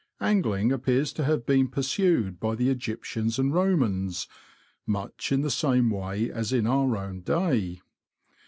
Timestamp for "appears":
0.71-1.13